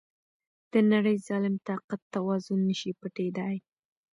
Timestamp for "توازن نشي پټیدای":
2.13-3.55